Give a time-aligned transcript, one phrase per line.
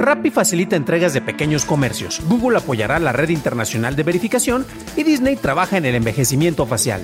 [0.00, 4.64] Rappi facilita entregas de pequeños comercios, Google apoyará la red internacional de verificación
[4.96, 7.02] y Disney trabaja en el envejecimiento facial.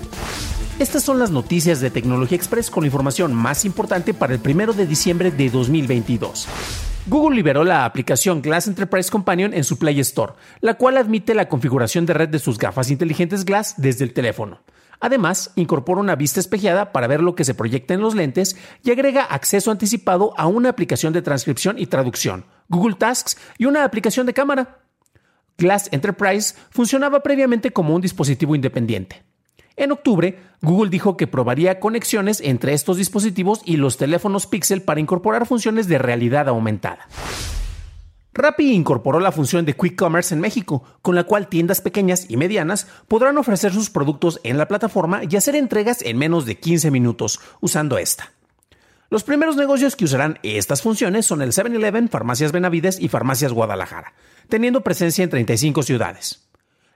[0.78, 4.86] Estas son las noticias de Tecnología Express con información más importante para el 1 de
[4.86, 6.48] diciembre de 2022.
[7.06, 10.32] Google liberó la aplicación Glass Enterprise Companion en su Play Store,
[10.62, 14.60] la cual admite la configuración de red de sus gafas inteligentes Glass desde el teléfono.
[15.00, 18.90] Además, incorpora una vista espejeada para ver lo que se proyecta en los lentes y
[18.90, 24.26] agrega acceso anticipado a una aplicación de transcripción y traducción, Google Tasks y una aplicación
[24.26, 24.78] de cámara.
[25.58, 29.24] Glass Enterprise funcionaba previamente como un dispositivo independiente.
[29.76, 35.00] En octubre, Google dijo que probaría conexiones entre estos dispositivos y los teléfonos Pixel para
[35.00, 37.06] incorporar funciones de realidad aumentada.
[38.32, 42.36] Rappi incorporó la función de Quick Commerce en México, con la cual tiendas pequeñas y
[42.36, 46.90] medianas podrán ofrecer sus productos en la plataforma y hacer entregas en menos de 15
[46.90, 48.35] minutos usando esta.
[49.08, 54.14] Los primeros negocios que usarán estas funciones son el 7-Eleven, Farmacias Benavides y Farmacias Guadalajara,
[54.48, 56.48] teniendo presencia en 35 ciudades.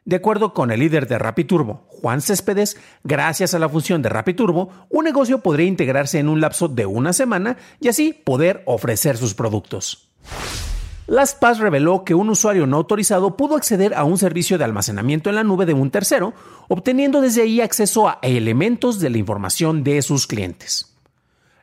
[0.05, 4.71] De acuerdo con el líder de Turbo, Juan Céspedes, gracias a la función de Turbo,
[4.89, 9.35] un negocio podría integrarse en un lapso de una semana y así poder ofrecer sus
[9.35, 10.11] productos.
[11.07, 15.37] LastPass reveló que un usuario no autorizado pudo acceder a un servicio de almacenamiento en
[15.37, 16.35] la nube de un tercero,
[16.69, 20.90] obteniendo desde ahí acceso a elementos de la información de sus clientes.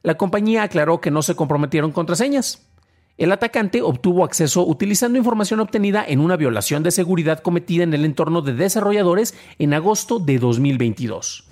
[0.04, 2.68] La compañía aclaró que no se comprometieron contraseñas.
[3.18, 8.06] El atacante obtuvo acceso utilizando información obtenida en una violación de seguridad cometida en el
[8.06, 11.46] entorno de desarrolladores en agosto de 2022.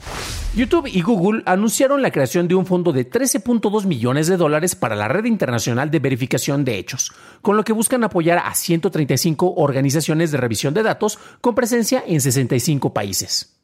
[0.56, 4.96] YouTube y Google anunciaron la creación de un fondo de 13.2 millones de dólares para
[4.96, 10.32] la red internacional de verificación de hechos, con lo que buscan apoyar a 135 organizaciones
[10.32, 13.55] de revisión de datos con presencia en 65 países.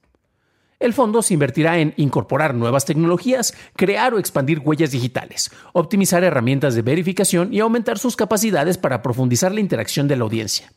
[0.81, 6.73] El fondo se invertirá en incorporar nuevas tecnologías, crear o expandir huellas digitales, optimizar herramientas
[6.73, 10.73] de verificación y aumentar sus capacidades para profundizar la interacción de la audiencia.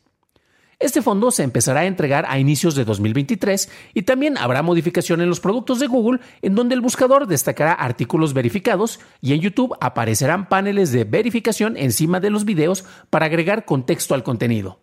[0.77, 5.29] Este fondo se empezará a entregar a inicios de 2023 y también habrá modificación en
[5.29, 10.49] los productos de Google en donde el buscador destacará artículos verificados y en YouTube aparecerán
[10.49, 14.81] paneles de verificación encima de los videos para agregar contexto al contenido.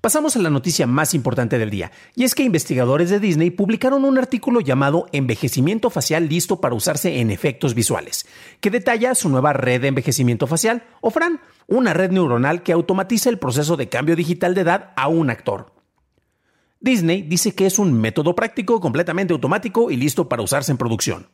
[0.00, 4.06] Pasamos a la noticia más importante del día, y es que investigadores de Disney publicaron
[4.06, 8.24] un artículo llamado Envejecimiento facial listo para usarse en efectos visuales,
[8.62, 13.28] que detalla su nueva red de envejecimiento facial, o FRAN, una red neuronal que automatiza
[13.28, 15.74] el proceso de cambio digital de edad a un actor.
[16.80, 21.28] Disney dice que es un método práctico, completamente automático y listo para usarse en producción.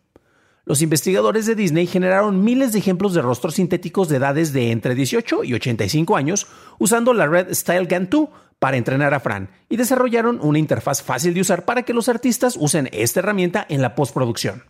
[0.64, 4.96] Los investigadores de Disney generaron miles de ejemplos de rostros sintéticos de edades de entre
[4.96, 6.48] 18 y 85 años
[6.80, 8.28] usando la red StyleGAN 2
[8.66, 12.56] para entrenar a Fran y desarrollaron una interfaz fácil de usar para que los artistas
[12.58, 14.64] usen esta herramienta en la postproducción.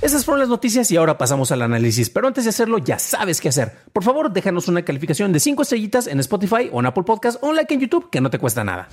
[0.00, 3.40] Esas fueron las noticias y ahora pasamos al análisis, pero antes de hacerlo ya sabes
[3.40, 3.78] qué hacer.
[3.92, 7.48] Por favor, déjanos una calificación de 5 estrellitas en Spotify o en Apple Podcast o
[7.48, 8.86] un like en YouTube que no te cuesta nada.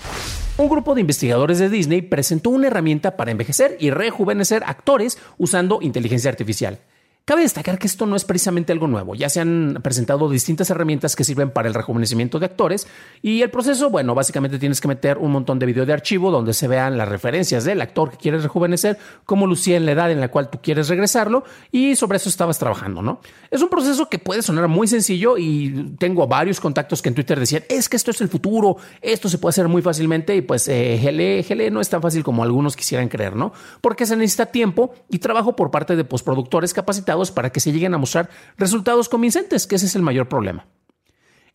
[0.57, 5.77] Un grupo de investigadores de Disney presentó una herramienta para envejecer y rejuvenecer actores usando
[5.83, 6.79] inteligencia artificial.
[7.25, 9.16] Cabe destacar que esto no es precisamente algo nuevo.
[9.16, 12.85] Ya se han presentado distintas herramientas que sirven para el rejuvenecimiento de actores
[13.22, 16.51] y el proceso, bueno, básicamente tienes que meter un montón de video de archivo donde
[16.53, 20.19] se vean las referencias del actor que quieres rejuvenecer, cómo lucía en la edad en
[20.19, 23.21] la cual tú quieres regresarlo y sobre eso estabas trabajando, ¿no?
[23.50, 27.39] Es un proceso que puede sonar muy sencillo y tengo varios contactos que en Twitter
[27.39, 30.68] decían, es que esto es el futuro, esto se puede hacer muy fácilmente y pues
[30.68, 33.53] eh, GLE, no es tan fácil como algunos quisieran creer, ¿no?
[33.80, 37.94] Porque se necesita tiempo y trabajo por parte de postproductores capacitados para que se lleguen
[37.94, 40.65] a mostrar resultados convincentes, que ese es el mayor problema.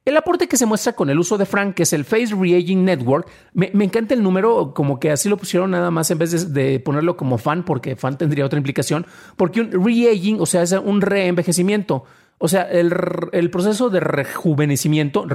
[0.04, 2.82] El aporte que se muestra con el uso de Frank, que es el Face Reaging
[2.82, 6.80] Network, me, encanta el número, como que así lo pusieron nada más en vez de,
[6.80, 9.04] ponerlo como fan, porque fan tendría otra implicación,
[9.36, 12.04] porque un reaging, o sea, es un reenvejecimiento.
[12.40, 12.94] O sea, el,
[13.32, 15.26] el, proceso de rejuvenecimiento,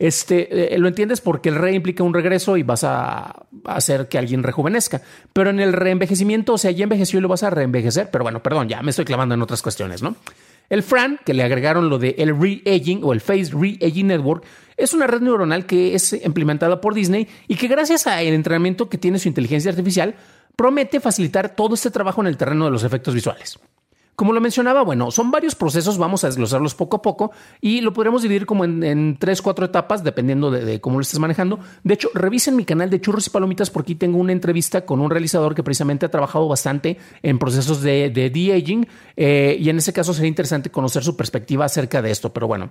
[0.00, 4.18] este, eh, lo entiendes porque el re implica un regreso y vas a hacer que
[4.18, 5.02] alguien rejuvenezca.
[5.32, 8.10] Pero en el reenvejecimiento, o sea, ya envejeció y lo vas a reenvejecer.
[8.10, 10.16] Pero bueno, perdón, ya me estoy clavando en otras cuestiones, ¿no?
[10.68, 14.44] El FRAN, que le agregaron lo de el Re-Aging o el Face Re-Aging Network,
[14.76, 18.98] es una red neuronal que es implementada por Disney y que gracias al entrenamiento que
[18.98, 20.16] tiene su inteligencia artificial,
[20.56, 23.58] promete facilitar todo este trabajo en el terreno de los efectos visuales.
[24.14, 27.92] Como lo mencionaba, bueno, son varios procesos, vamos a desglosarlos poco a poco y lo
[27.92, 31.58] podremos dividir como en, tres, cuatro etapas, dependiendo de, cómo lo estés manejando.
[31.82, 35.10] De hecho, revisen mi canal de churros y palomitas porque tengo una entrevista con un
[35.10, 38.30] realizador que precisamente ha trabajado bastante en procesos de, de
[39.16, 42.70] eh, y en ese caso sería interesante conocer su perspectiva acerca de esto, pero bueno,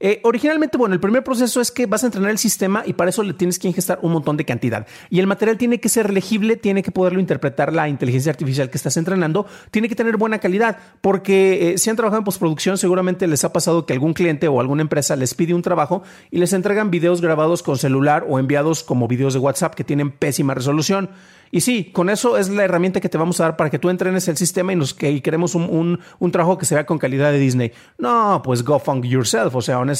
[0.00, 3.10] eh, originalmente, bueno, el primer proceso es que vas a entrenar el sistema y para
[3.10, 4.86] eso le tienes que ingestar un montón de cantidad.
[5.08, 8.76] Y el material tiene que ser legible, tiene que poderlo interpretar la inteligencia artificial que
[8.76, 13.26] estás entrenando, tiene que tener buena calidad, porque eh, si han trabajado en postproducción, seguramente
[13.26, 16.52] les ha pasado que algún cliente o alguna empresa les pide un trabajo y les
[16.52, 21.10] entregan videos grabados con celular o enviados como videos de WhatsApp que tienen pésima resolución.
[21.50, 23.88] Y sí, con eso es la herramienta que te vamos a dar para que tú
[23.88, 26.00] entrenes el sistema y, nos, que, queremos un,
[26.32, 27.70] trabajo que se vea con calidad de Disney.
[27.96, 29.54] No, pues go funk yourself.
[29.54, 29.93] O sea, honestamente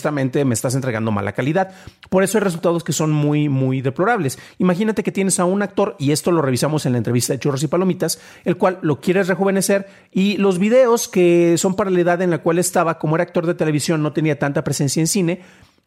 [0.44, 1.70] me estás entregando mala calidad.
[2.10, 4.38] Por eso hay resultados que son muy, muy deplorables.
[4.58, 7.62] Imagínate que tienes a un actor, y esto lo revisamos en la entrevista de Churros
[7.62, 12.22] y Palomitas, el cual lo quieres rejuvenecer y los videos que son para la edad
[12.22, 15.40] en la cual estaba, como era actor de televisión, no tenía tanta presencia en cine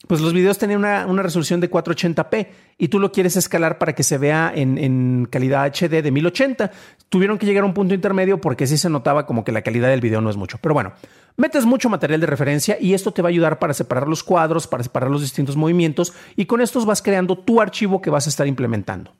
[0.06, 2.48] pues los videos tenían una, resolución de 480p
[2.78, 6.72] y tú lo quieres escalar para que se vea en, calidad HD de 1080.
[7.10, 9.90] Tuvieron que llegar a un punto intermedio porque sí se notaba como que la calidad
[9.90, 10.60] del video no es mucho.
[10.62, 10.94] Pero bueno,
[11.36, 14.68] metes mucho material de referencia y esto te va a ayudar para separar los cuadros,
[14.68, 18.30] para separar los distintos movimientos y con estos vas creando tu archivo que vas a
[18.30, 19.14] estar implementando.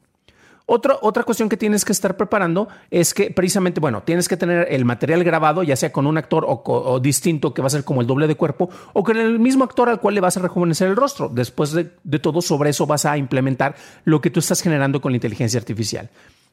[0.70, 4.68] Otra, otra cuestión que tienes que estar preparando es que precisamente, bueno, tienes que tener
[4.70, 8.02] el material grabado, ya sea con un actor o, distinto que va a ser como
[8.02, 10.90] el doble de cuerpo, o con el mismo actor al cual le vas a rejuvenecer
[10.90, 11.30] el rostro.
[11.30, 15.14] Después de, de todo, sobre eso vas a implementar lo que tú estás generando con
[15.14, 16.10] la inteligencia artificial.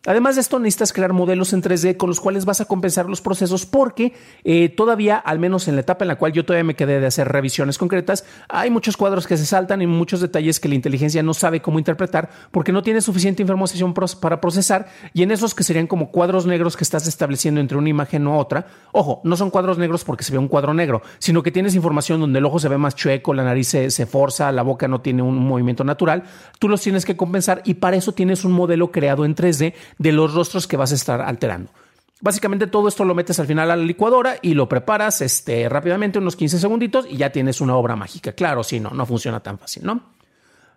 [0.06, 3.23] Además de esto, necesitas crear modelos en 3D con los cuales vas a compensar los
[3.23, 4.12] procesos porque
[4.45, 7.06] eh, todavía, al menos en la etapa en la cual yo todavía me quedé de
[7.06, 11.23] hacer revisiones concretas, hay muchos cuadros que se saltan y muchos detalles que la inteligencia
[11.23, 15.65] no sabe cómo interpretar porque no tiene suficiente información para procesar y en esos que
[15.65, 18.67] serían como cuadros negros que estás estableciendo entre una imagen u otra.
[18.93, 22.21] Ojo, no son cuadros negros porque se ve un cuadro negro, sino que tienes información
[22.21, 25.01] donde el ojo se ve más chueco, la nariz se, se forza, la boca no
[25.01, 26.25] tiene un movimiento natural.
[26.59, 30.12] Tú los tienes que compensar y para eso tienes un modelo creado en 3D de
[30.12, 31.70] los rostros que vas a estar alterando.
[32.20, 36.19] Básicamente todo esto lo metes al final a la licuadora y lo preparas este, rápidamente,
[36.19, 38.32] unos 15 segunditos y ya tienes una obra mágica.
[38.32, 40.14] Claro, si no, no funciona tan fácil, ¿no?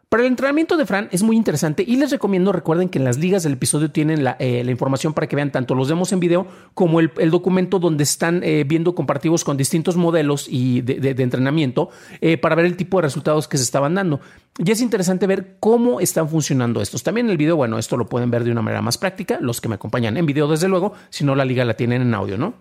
[0.09, 3.17] Para el entrenamiento de Fran es muy interesante y les recomiendo, recuerden que en las
[3.17, 6.47] ligas del episodio tienen la, eh, información para que vean tanto los demos en video
[6.73, 11.89] como el, documento donde están eh, viendo comparativos con distintos modelos y de, entrenamiento
[12.21, 14.21] eh, para ver el tipo de resultados que se estaban dando.
[14.57, 17.03] Y es interesante ver cómo están funcionando estos.
[17.03, 19.67] También el video, bueno, esto lo pueden ver de una manera más práctica, los que
[19.67, 22.53] me acompañan en video desde luego, si no la liga la tienen en audio, ¿no?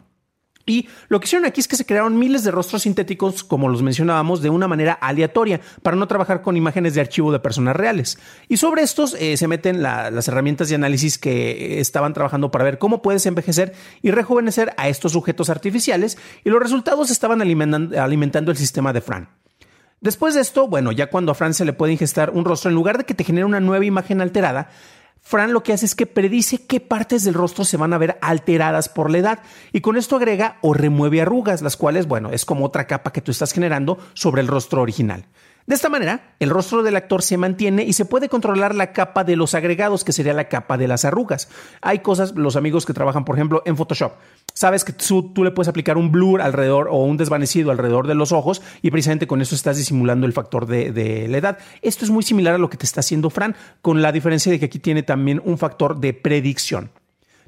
[0.66, 3.82] Y lo que hicieron aquí es que se crearon miles de rostros sintéticos, como los
[3.82, 8.18] mencionábamos, de una manera aleatoria, para no trabajar con imágenes de archivo de personas reales.
[8.48, 12.78] Y sobre estos eh, se meten las herramientas de análisis que estaban trabajando para ver
[12.78, 18.50] cómo puedes envejecer y rejuvenecer a estos sujetos artificiales, y los resultados estaban alimentando, alimentando
[18.50, 19.28] el sistema de Fran.
[20.00, 22.74] Después de esto, bueno, ya cuando a Fran se le puede ingestar un rostro, en
[22.74, 24.68] lugar de que te genere una nueva imagen alterada,
[25.26, 28.16] Fran lo que hace es que predice qué partes del rostro se van a ver
[28.22, 29.38] alteradas por la edad
[29.72, 33.20] y con esto agrega o remueve arrugas, las cuales, bueno, es como otra capa que
[33.20, 35.26] tú estás generando sobre el rostro original.
[35.66, 39.24] De esta manera, el rostro del actor se mantiene y se puede controlar la capa
[39.24, 41.48] de los agregados, que sería la capa de las arrugas.
[41.82, 44.12] Hay cosas, los amigos que trabajan, por ejemplo, en Photoshop,
[44.54, 48.30] sabes que tú, le puedes aplicar un blur alrededor o un desvanecido alrededor de los
[48.30, 51.58] ojos y precisamente con eso estás disimulando el factor de, la edad.
[51.82, 54.60] Esto es muy similar a lo que te está haciendo Fran, con la diferencia de
[54.60, 56.90] que aquí tiene también un factor de predicción.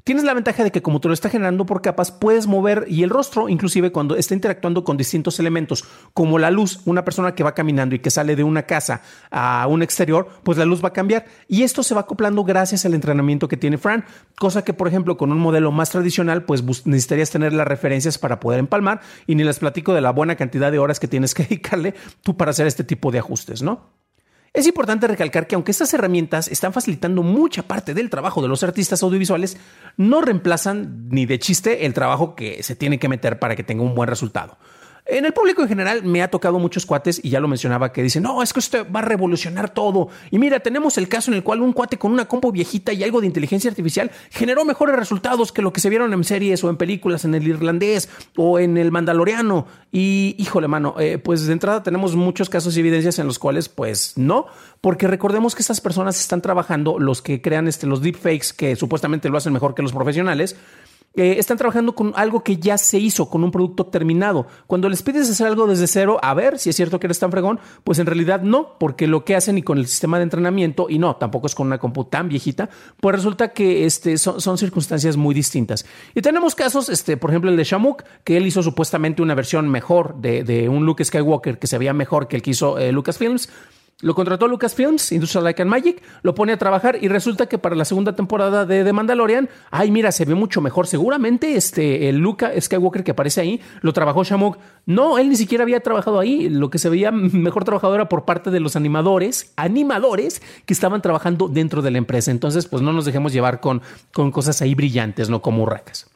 [0.03, 3.03] Tienes la ventaja de que como te lo está generando por capas, puedes mover y
[3.03, 7.43] el rostro, inclusive cuando está interactuando con distintos elementos, como la luz, una persona que
[7.43, 10.89] va caminando y que sale de una casa a un exterior, pues la luz va
[10.89, 11.25] a cambiar.
[11.47, 14.05] Y esto se va acoplando gracias al entrenamiento que tiene Fran,
[14.37, 18.39] cosa que por ejemplo con un modelo más tradicional, pues necesitarías tener las referencias para
[18.39, 21.43] poder empalmar y ni les platico de la buena cantidad de horas que tienes que
[21.49, 23.98] dedicarle tú para hacer este tipo de ajustes, ¿no?
[24.53, 28.63] Es importante recalcar que aunque estas herramientas están facilitando mucha parte del trabajo de los
[28.63, 29.57] artistas audiovisuales,
[29.95, 33.83] no reemplazan ni de chiste el trabajo que se tiene que meter para que tenga
[33.83, 34.57] un buen resultado.
[35.11, 38.03] En el público en general me ha tocado muchos cuates, y ya lo mencionaba, que
[38.03, 40.09] dicen, no, es que esto va a revolucionar todo.
[40.29, 43.03] Y mira, tenemos el caso en el cual un cuate con una compu viejita y
[43.03, 46.69] algo de inteligencia artificial generó mejores resultados que lo que se vieron en series o
[46.69, 49.65] en películas, en el irlandés o en el mandaloriano.
[49.91, 53.67] Y híjole, mano, eh, pues de entrada tenemos muchos casos y evidencias en los cuales,
[53.67, 54.45] pues no,
[54.79, 59.29] porque recordemos que estas personas están trabajando, los que crean este, los deepfakes, que supuestamente
[59.29, 60.55] lo hacen mejor que los profesionales,
[61.15, 64.45] eh, están trabajando con algo que ya se hizo, con un producto terminado.
[64.67, 67.31] Cuando les pides hacer algo desde cero, a ver si es cierto que eres tan
[67.31, 70.87] fregón, pues en realidad no, porque lo que hacen y con el sistema de entrenamiento,
[70.89, 72.69] y no, tampoco es con una compu tan viejita,
[73.01, 75.85] pues resulta que este, son, circunstancias muy distintas.
[76.13, 79.67] Y tenemos casos, este, por ejemplo, el de Shamuk, que él hizo supuestamente una versión
[79.67, 83.49] mejor de, un Luke Skywalker que se veía mejor que el que hizo eh, Lucasfilms
[84.01, 87.75] lo contrató Lucasfilms, Industrial Light and Magic, lo pone a trabajar y resulta que para
[87.75, 90.87] la segunda temporada de The Mandalorian, ay, mira, se ve mucho mejor.
[90.87, 94.57] Seguramente este, el Luke Skywalker que aparece ahí lo trabajó Shamuk.
[94.85, 96.47] No, él ni siquiera había trabajado ahí.
[96.47, 101.01] Lo que se veía mejor trabajado era por parte de los animadores, animadores que estaban
[101.01, 102.31] trabajando dentro de la empresa.
[102.31, 103.81] Entonces, pues no nos dejemos llevar con,
[104.13, 106.07] con cosas ahí brillantes, no como urracas.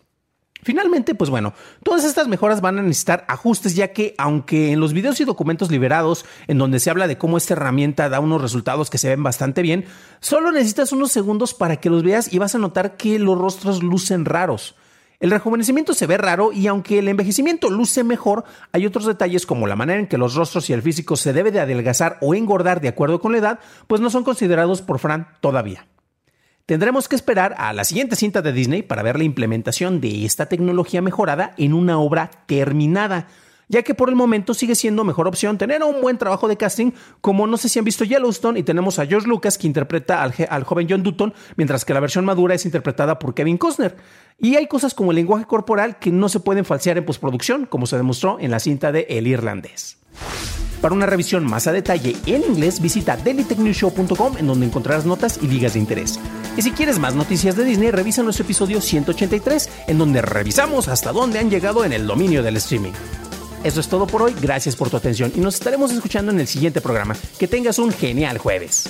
[0.64, 1.54] Finalmente, pues bueno,
[1.84, 5.72] todas estas mejoras van a necesitar ajustes ya que aunque en los videos y documentos
[5.72, 9.24] liberados en donde se habla de cómo esta herramienta da unos resultados que se ven
[9.24, 9.86] bastante bien,
[10.20, 13.84] solo necesitas unos segundos para que los veas y vas a notar que los rostros
[13.84, 14.76] lucen raros.
[15.20, 18.44] El rejuvenecimiento se ve raro y aunque el envejecimiento luce mejor,
[18.74, 21.52] hay otros detalles como la manera en que los rostros y el físico se debe
[21.52, 25.30] de adelgazar o engordar de acuerdo con la edad, pues no son considerados por Fran
[25.40, 25.88] todavía.
[26.66, 30.46] Tendremos que esperar a la siguiente cinta de Disney para ver la implementación de esta
[30.46, 33.28] tecnología mejorada en una obra terminada,
[33.68, 36.92] ya que por el momento sigue siendo mejor opción tener un buen trabajo de casting,
[37.20, 40.34] como no sé si han visto Yellowstone y tenemos a George Lucas que interpreta al,
[40.50, 43.98] al joven John Dutton, mientras que la versión madura es interpretada por Kevin Costner.
[44.40, 47.88] Y hay cosas como el lenguaje corporal que no se pueden falsear en postproducción, como
[47.88, 49.98] se demostró en la cinta de El Irlandés.
[50.84, 55.48] Para una revisión más a detalle en inglés, visita dailytechnewshow.com en donde encontrarás notas y
[55.48, 56.20] ligas de interés.
[56.58, 61.14] Y si quieres más noticias de Disney, revisa nuestro episodio 183, en donde revisamos hasta
[61.14, 62.92] dónde han llegado en el dominio del streaming.
[63.64, 66.48] Eso es todo por hoy, gracias por tu atención y nos estaremos escuchando en el
[66.48, 67.16] siguiente programa.
[67.40, 68.90] Que tengas un genial jueves.